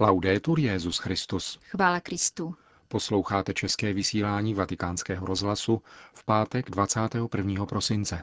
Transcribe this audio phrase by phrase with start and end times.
[0.00, 1.58] Laudetur Jezus Christus.
[1.70, 2.54] Chvála Kristu.
[2.88, 5.82] Posloucháte české vysílání Vatikánského rozhlasu
[6.14, 7.66] v pátek 21.
[7.66, 8.22] prosince.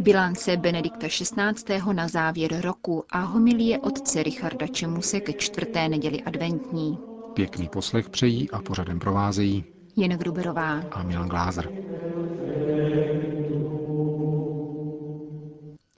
[0.00, 1.92] Bilance Benedikta XVI.
[1.92, 6.98] na závěr roku a homilie otce Richarda Čemuse ke čtvrté neděli adventní.
[7.34, 9.64] Pěkný poslech přejí a pořadem provázejí
[9.96, 11.70] Jen Gruberová a Milan Glázer.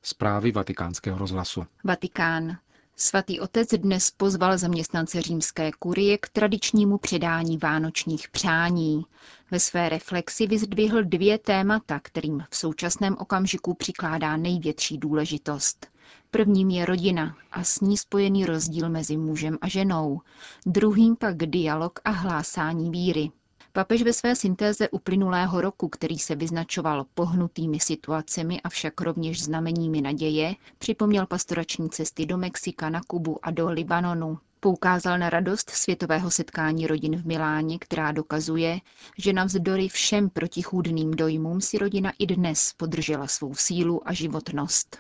[0.03, 1.67] Zprávy vatikánského rozhlasu.
[1.85, 2.57] Vatikán.
[2.97, 9.05] Svatý otec dnes pozval zaměstnance římské kurie k tradičnímu předání vánočních přání.
[9.51, 15.87] Ve své reflexi vyzdvihl dvě témata, kterým v současném okamžiku přikládá největší důležitost.
[16.31, 20.21] Prvním je rodina a s ní spojený rozdíl mezi mužem a ženou.
[20.67, 23.31] Druhým pak dialog a hlásání víry.
[23.75, 30.55] Papež ve své syntéze uplynulého roku, který se vyznačoval pohnutými situacemi, avšak rovněž znameními naděje,
[30.79, 34.39] připomněl pastorační cesty do Mexika, na Kubu a do Libanonu.
[34.61, 38.79] Poukázal na radost světového setkání rodin v Miláně, která dokazuje,
[39.19, 44.97] že navzdory všem protichůdným dojmům si rodina i dnes podržela svou sílu a životnost.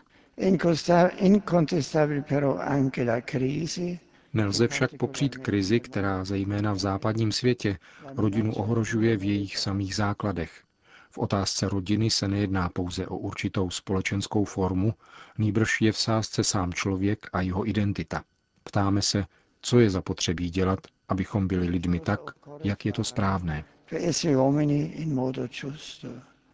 [4.34, 7.78] Nelze však popřít krizi, která zejména v západním světě
[8.16, 10.62] rodinu ohrožuje v jejich samých základech.
[11.10, 14.94] V otázce rodiny se nejedná pouze o určitou společenskou formu,
[15.38, 18.22] nýbrž je v sázce sám člověk a jeho identita.
[18.64, 19.24] Ptáme se,
[19.62, 22.20] co je zapotřebí dělat, abychom byli lidmi tak,
[22.64, 23.64] jak je to správné.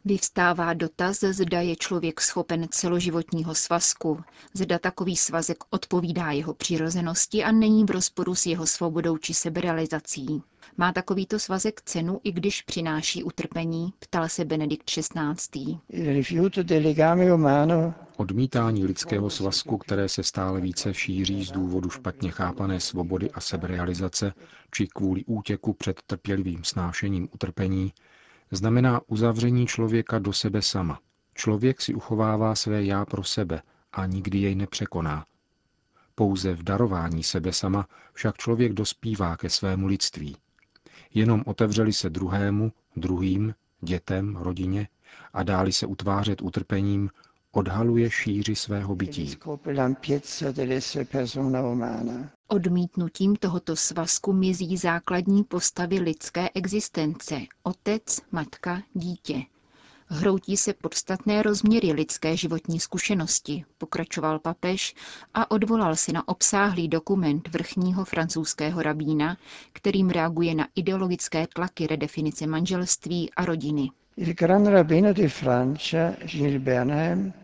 [0.08, 4.20] Vyvstává dotaz, zda je člověk schopen celoživotního svazku,
[4.54, 10.42] zda takový svazek odpovídá jeho přirozenosti a není v rozporu s jeho svobodou či seberealizací.
[10.76, 15.78] Má takovýto svazek cenu, i když přináší utrpení, ptal se Benedikt XVI.
[18.16, 24.32] Odmítání lidského svazku, které se stále více šíří z důvodu špatně chápané svobody a seberealizace,
[24.70, 27.92] či kvůli útěku před trpělivým snášením utrpení,
[28.50, 31.00] znamená uzavření člověka do sebe sama.
[31.34, 35.26] Člověk si uchovává své já pro sebe a nikdy jej nepřekoná.
[36.14, 40.36] Pouze v darování sebe sama však člověk dospívá ke svému lidství.
[41.14, 44.88] Jenom otevřeli se druhému, druhým, dětem, rodině
[45.32, 47.10] a dáli se utvářet utrpením,
[47.52, 49.36] odhaluje šíři svého bytí.
[52.50, 59.42] Odmítnutím tohoto svazku mizí základní postavy lidské existence– otec, matka, dítě.
[60.06, 64.94] Hroutí se podstatné rozměry lidské životní zkušenosti, pokračoval papež
[65.34, 69.36] a odvolal si na obsáhlý dokument vrchního francouzského rabína,
[69.72, 73.90] kterým reaguje na ideologické tlaky redefinice manželství a rodiny.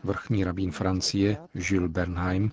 [0.05, 2.51] Vrchní rabín Francie, Gilles Bernheim,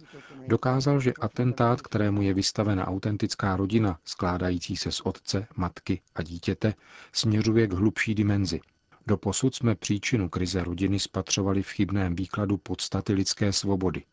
[0.48, 6.74] dokázal, že atentát, kterému je vystavena autentická rodina, skládající se z otce, matky a dítěte,
[7.14, 8.60] směřuje k hlubší dimenzi.
[9.08, 14.04] Doposud jsme příčinu krize rodiny spatřovali v chybném výkladu podstaty lidské svobody.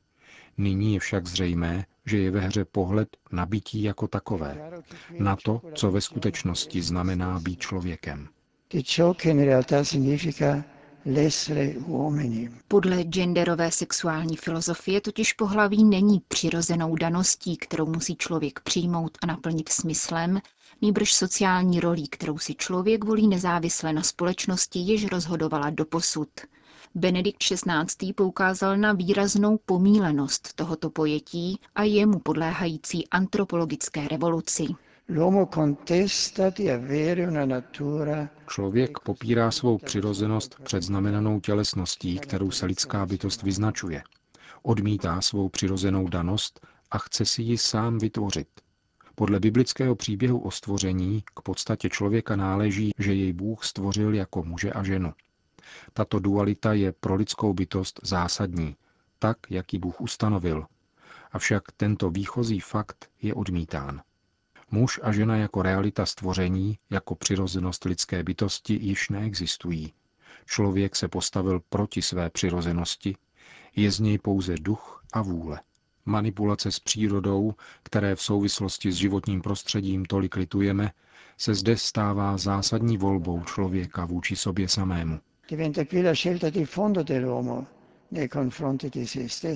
[0.58, 4.70] Nyní je však zřejmé, že je ve hře pohled na bytí jako takové,
[5.18, 8.28] na to, co ve skutečnosti znamená být člověkem.
[12.68, 19.68] Podle genderové sexuální filozofie totiž pohlaví není přirozenou daností, kterou musí člověk přijmout a naplnit
[19.68, 20.40] smyslem,
[20.82, 26.28] nýbrž sociální rolí, kterou si člověk volí nezávisle na společnosti, jež rozhodovala doposud.
[26.94, 28.12] Benedikt XVI.
[28.12, 34.66] poukázal na výraznou pomílenost tohoto pojetí a jemu podléhající antropologické revoluci.
[38.48, 44.02] Člověk popírá svou přirozenost předznamenanou tělesností, kterou se lidská bytost vyznačuje.
[44.62, 48.48] Odmítá svou přirozenou danost a chce si ji sám vytvořit.
[49.14, 54.72] Podle biblického příběhu o stvoření k podstatě člověka náleží, že jej Bůh stvořil jako muže
[54.72, 55.12] a ženu.
[55.92, 58.76] Tato dualita je pro lidskou bytost zásadní,
[59.18, 60.66] tak, jak ji Bůh ustanovil.
[61.32, 64.02] Avšak tento výchozí fakt je odmítán.
[64.70, 69.92] Muž a žena jako realita stvoření, jako přirozenost lidské bytosti již neexistují.
[70.46, 73.16] Člověk se postavil proti své přirozenosti,
[73.76, 75.60] je z něj pouze duch a vůle.
[76.04, 80.92] Manipulace s přírodou, které v souvislosti s životním prostředím tolik litujeme,
[81.38, 85.20] se zde stává zásadní volbou člověka vůči sobě samému.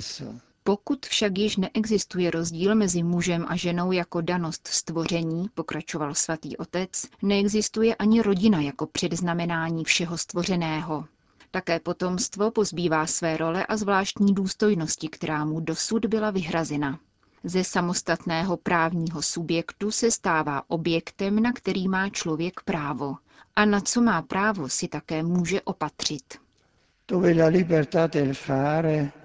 [0.03, 0.52] se.
[0.65, 7.03] Pokud však již neexistuje rozdíl mezi mužem a ženou jako danost stvoření, pokračoval svatý otec,
[7.23, 11.05] neexistuje ani rodina jako předznamenání všeho stvořeného.
[11.51, 16.99] Také potomstvo pozbývá své role a zvláštní důstojnosti, která mu dosud byla vyhrazena.
[17.45, 23.17] Ze samostatného právního subjektu se stává objektem, na který má člověk právo
[23.57, 26.42] a na co má právo si také může opatřit.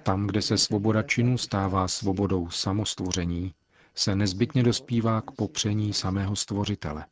[0.03, 3.53] Tam, kde se svoboda činu stává svobodou samostvoření,
[3.95, 7.05] se nezbytně dospívá k popření samého stvořitele.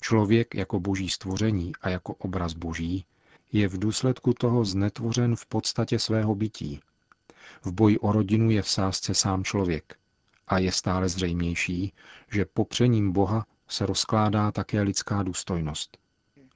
[0.00, 3.04] Člověk jako boží stvoření a jako obraz boží
[3.52, 6.80] je v důsledku toho znetvořen v podstatě svého bytí.
[7.62, 9.96] V boji o rodinu je v sázce sám člověk.
[10.48, 11.92] A je stále zřejmější,
[12.30, 15.98] že popřením Boha se rozkládá také lidská důstojnost.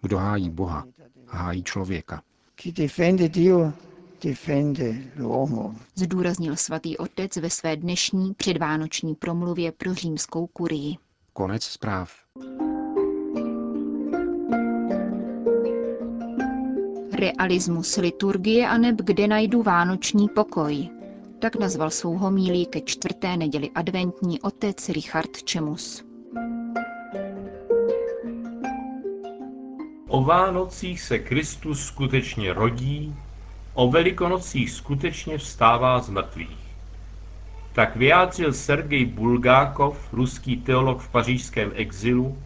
[0.01, 0.85] Kdo hájí Boha,
[1.29, 2.23] hájí člověka.
[5.95, 10.97] Zdůraznil svatý otec ve své dnešní předvánoční promluvě pro římskou kurii.
[11.33, 12.13] Konec zpráv.
[17.13, 20.89] Realismus liturgie a neb kde najdu vánoční pokoj.
[21.39, 26.06] Tak nazval svou homílí ke čtvrté neděli adventní otec Richard Čemus.
[30.17, 33.15] O Vánocích se Kristus skutečně rodí,
[33.75, 36.59] o Velikonocích skutečně vstává z mrtvých.
[37.73, 42.39] Tak vyjádřil Sergej Bulgákov, ruský teolog v pařížském exilu,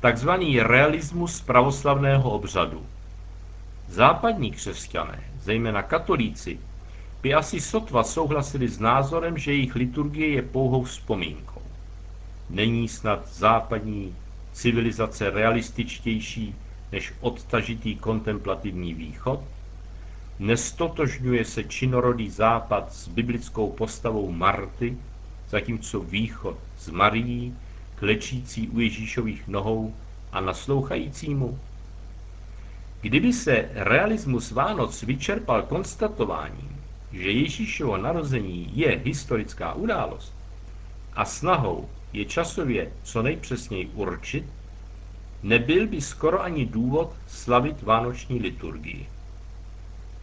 [0.00, 2.86] takzvaný realismus pravoslavného obřadu.
[3.88, 6.58] Západní křesťané, zejména katolíci,
[7.22, 11.62] by asi sotva souhlasili s názorem, že jejich liturgie je pouhou vzpomínkou.
[12.50, 14.16] Není snad západní
[14.52, 16.54] civilizace realističtější
[16.92, 19.40] než odtažitý kontemplativní východ?
[20.38, 24.96] Nestotožňuje se činorodý západ s biblickou postavou Marty,
[25.48, 27.54] zatímco východ s Marií,
[27.94, 29.94] klečící u Ježíšových nohou
[30.32, 31.58] a naslouchající mu?
[33.00, 40.32] Kdyby se realismus Vánoc vyčerpal konstatováním, že Ježíšovo narození je historická událost
[41.12, 44.44] a snahou je časově co nejpřesněji určit,
[45.42, 49.06] nebyl by skoro ani důvod slavit vánoční liturgii.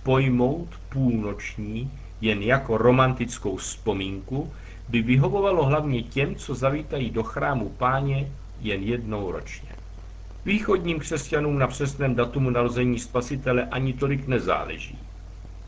[0.04, 4.54] Pojmout půlnoční jen jako romantickou vzpomínku
[4.89, 8.31] by vyhovovalo hlavně těm, co zavítají do chrámu páně
[8.62, 9.69] jen jednou ročně.
[10.45, 15.00] Východním křesťanům na přesném datumu narození spasitele ani tolik nezáleží.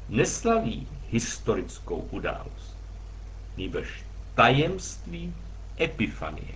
[0.10, 2.78] Neslaví historickou událost,
[3.58, 4.04] nýbrž
[4.36, 5.34] tajemství
[5.80, 6.56] epifanie,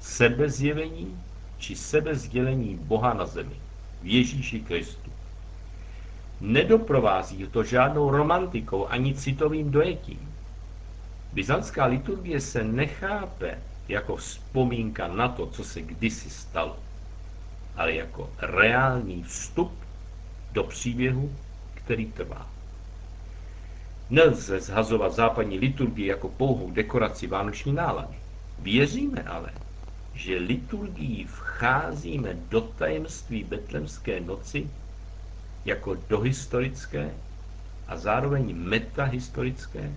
[0.00, 1.18] sebezjevení
[1.58, 3.56] či sebezdělení Boha na zemi,
[4.02, 5.10] v Ježíši Kristu.
[6.40, 10.34] Nedoprovází to žádnou romantikou ani citovým dojetím.
[11.32, 13.58] Byzantská liturgie se nechápe
[13.88, 16.76] jako vzpomínka na to, co se kdysi stalo,
[17.76, 19.72] ale jako reálný vstup
[20.52, 21.32] do příběhu,
[21.74, 22.46] který trvá.
[24.10, 28.16] Nelze zhazovat západní liturgii jako pouhou dekoraci vánoční nálady.
[28.58, 29.50] Věříme ale,
[30.14, 34.70] že liturgií vcházíme do tajemství betlemské noci
[35.64, 37.14] jako dohistorické
[37.86, 39.92] a zároveň metahistorické,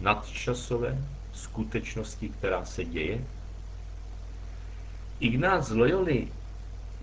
[0.00, 0.98] nadčasové
[1.32, 3.24] skutečnosti, která se děje?
[5.20, 6.28] Ignác Loyoli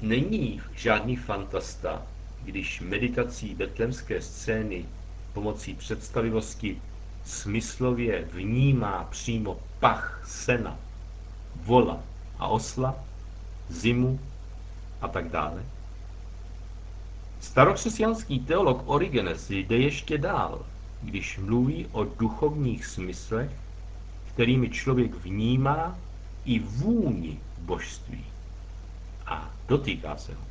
[0.01, 2.01] není žádný fantasta,
[2.43, 4.85] když meditací betlemské scény
[5.33, 6.81] pomocí představivosti
[7.25, 10.77] smyslově vnímá přímo pach sena,
[11.55, 12.03] vola
[12.41, 12.95] a osla,
[13.69, 14.19] zimu
[15.01, 15.63] a tak dále.
[17.39, 20.65] Starokřesťanský teolog Origenes jde ještě dál,
[21.01, 23.51] když mluví o duchovních smyslech,
[24.33, 25.97] kterými člověk vnímá
[26.45, 28.25] i vůni božství
[29.25, 30.41] a dotýká se ho.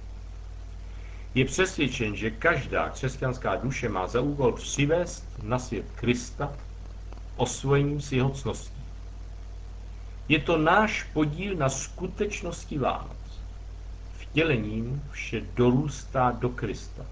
[1.35, 6.53] Je přesvědčen, že každá křesťanská duše má za úkol přivést na svět Krista
[7.37, 8.80] osvojením s jeho cností.
[10.31, 13.41] Je to náš podíl na skutečnosti Vánoc.
[14.19, 17.03] Vtělením vše dorůstá do Krista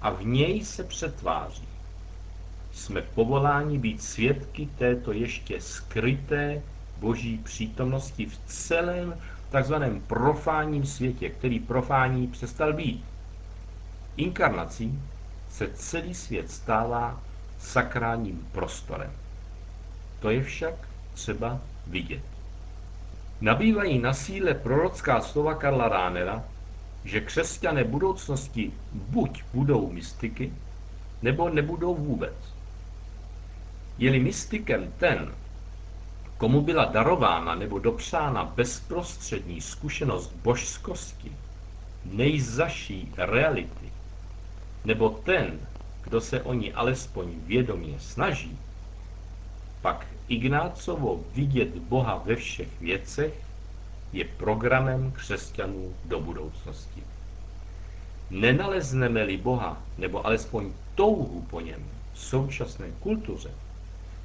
[0.00, 1.68] a v něj se přetváří.
[2.72, 6.62] Jsme povoláni být svědky této ještě skryté
[6.96, 13.04] boží přítomnosti v celém takzvaném profánním světě, který profání přestal být.
[14.16, 14.98] Inkarnací
[15.50, 17.20] se celý svět stává
[17.58, 19.12] sakrálním prostorem.
[20.20, 20.74] To je však
[21.14, 22.31] třeba vidět.
[23.42, 26.44] Nabývají na síle prorocká slova Karla Ránera,
[27.04, 30.52] že křesťané budoucnosti buď budou mystiky,
[31.22, 32.34] nebo nebudou vůbec.
[33.98, 35.34] Je-li mystikem ten,
[36.38, 41.36] komu byla darována nebo dopřána bezprostřední zkušenost božskosti,
[42.04, 43.92] nejzaší reality,
[44.84, 45.60] nebo ten,
[46.04, 48.58] kdo se o ní alespoň vědomě snaží,
[49.80, 53.34] pak Ignácovo vidět Boha ve všech věcech
[54.12, 57.02] je programem křesťanů do budoucnosti.
[58.30, 63.50] Nenalezneme-li Boha, nebo alespoň touhu po něm v současné kultuře,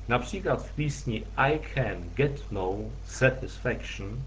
[0.08, 4.24] například v písni I Can Get No Satisfaction,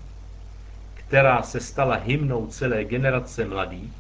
[0.94, 3.92] která se stala hymnou celé generace mladých,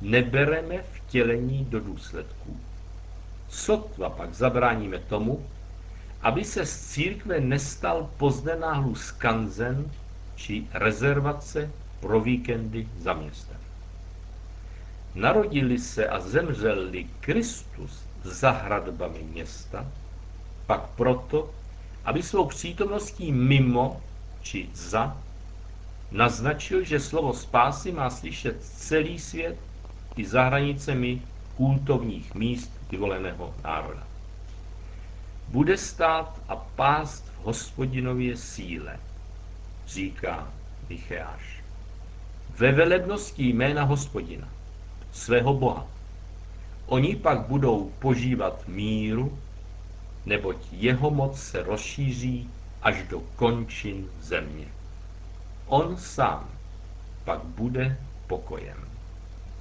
[0.00, 2.56] nebereme vtělení do důsledků.
[3.48, 5.46] Sotva pak zabráníme tomu,
[6.24, 9.90] aby se z církve nestal poznenáhlu skanzen
[10.36, 13.56] či rezervace pro víkendy za městem.
[15.14, 19.86] Narodili se a zemřel-li Kristus za hradbami města,
[20.66, 21.50] pak proto,
[22.04, 24.00] aby svou přítomností mimo
[24.42, 25.16] či za
[26.10, 29.56] naznačil, že slovo spásy má slyšet celý svět
[30.16, 31.22] i za hranicemi
[31.56, 34.13] kultovních míst vyvoleného národa.
[35.48, 38.98] Bude stát a pást v hospodinově síle,
[39.86, 40.48] říká
[40.88, 41.62] Micheáš.
[42.58, 44.48] Ve velebnosti jména hospodina,
[45.12, 45.86] svého Boha.
[46.86, 49.38] Oni pak budou požívat míru,
[50.26, 52.50] neboť jeho moc se rozšíří
[52.82, 54.66] až do končin země.
[55.66, 56.48] On sám
[57.24, 57.96] pak bude
[58.26, 58.76] pokojem.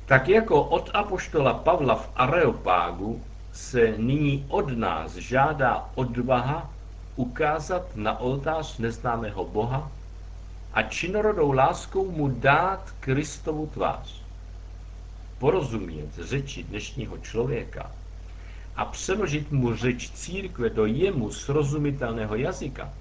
[0.05, 3.23] Tak jako od apoštola Pavla v Areopágu
[3.53, 6.69] se nyní od nás žádá odvaha
[7.15, 9.91] ukázat na oltář neznámého Boha
[10.73, 14.21] a činorodou láskou mu dát Kristovu tvář.
[15.39, 17.91] Porozumět řeči dnešního člověka
[18.75, 22.93] a přeložit mu řeč církve do jemu srozumitelného jazyka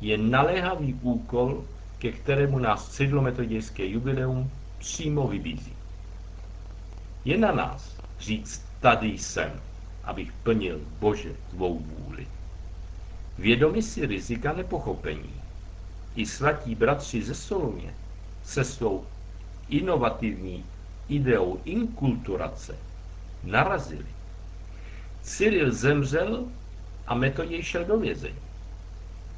[0.00, 1.64] je naléhavý úkol,
[1.98, 5.72] ke kterému nás středometodějské jubileum přímo vybízí.
[7.24, 9.60] Je na nás říct, tady jsem,
[10.04, 12.26] abych plnil Bože tvou vůli.
[13.38, 15.42] Vědomi si rizika nepochopení.
[16.16, 17.94] I svatí bratři ze Solumě
[18.44, 19.06] se svou
[19.68, 20.64] inovativní
[21.08, 22.76] ideou inkulturace
[23.44, 24.06] narazili.
[25.22, 26.44] Cyril zemřel
[27.06, 28.42] a Metoděj šel do vězení.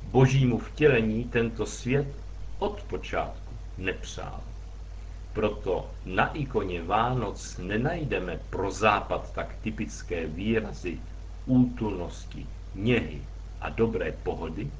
[0.03, 2.07] Božímu vtělení tento svět
[2.59, 4.41] od počátku nepřál.
[5.35, 10.99] Proto na ikoně Vánoc nenajdeme pro západ tak typické výrazy
[11.47, 13.23] útulnosti, něhy
[13.61, 14.71] a dobré pohody,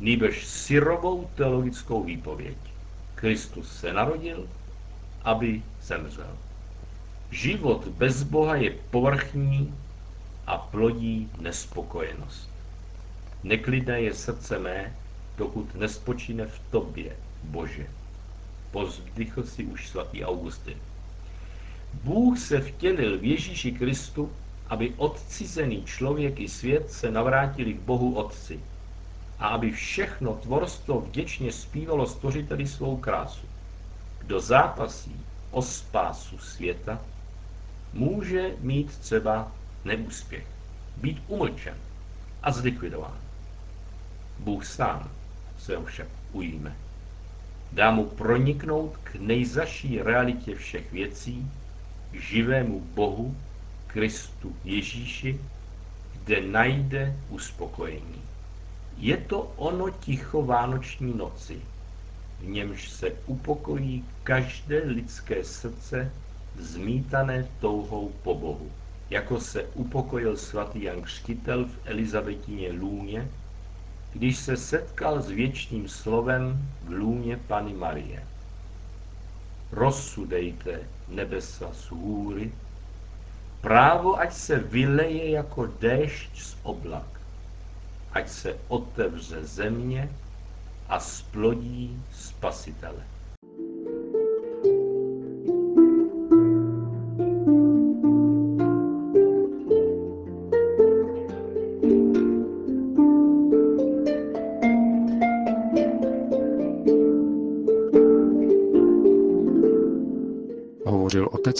[0.00, 2.56] nýbrž syrovou teologickou výpověď.
[3.14, 4.48] Kristus se narodil,
[5.24, 6.36] aby zemřel.
[7.30, 9.74] Život bez Boha je povrchní
[10.46, 12.50] a plodí nespokojenost.
[13.42, 14.96] Neklidné je srdce mé,
[15.38, 18.01] dokud nespočíne v tobě, Bože
[18.72, 20.78] povzdychl si už svatý Augustin.
[22.04, 24.32] Bůh se vtělil v Ježíši Kristu,
[24.68, 28.60] aby odcizený člověk i svět se navrátili k Bohu Otci
[29.38, 33.46] a aby všechno tvorstvo vděčně zpívalo stvořiteli svou krásu.
[34.18, 35.16] Kdo zápasí
[35.50, 37.00] o spásu světa,
[37.92, 39.52] může mít třeba
[39.84, 40.46] neúspěch,
[40.96, 41.76] být umlčen
[42.42, 43.20] a zlikvidován.
[44.38, 45.10] Bůh sám
[45.58, 46.76] se ho však ujíme
[47.72, 51.50] dá mu proniknout k nejzaší realitě všech věcí,
[52.10, 53.36] k živému Bohu,
[53.86, 55.40] Kristu Ježíši,
[56.12, 58.22] kde najde uspokojení.
[58.96, 61.60] Je to ono ticho Vánoční noci,
[62.40, 66.12] v němž se upokojí každé lidské srdce
[66.58, 68.70] zmítané touhou po Bohu.
[69.10, 73.28] Jako se upokojil svatý Jan Křtitel v Elizabetině Lůně,
[74.12, 78.26] když se setkal s věčným slovem v lůně Pany Marie.
[79.72, 82.52] Rozsudejte nebesa z hůry,
[83.60, 87.20] právo ať se vyleje jako déšť z oblak,
[88.12, 90.08] ať se otevře země
[90.88, 93.11] a splodí spasitele.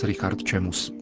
[0.02, 0.92] Otec Richard Čemus.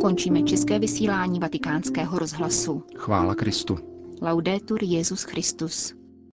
[0.00, 2.82] Končíme české vysílání vatikánského rozhlasu.
[2.96, 3.78] Chvála Kristu.
[4.22, 5.95] Laudetur Jezus Christus.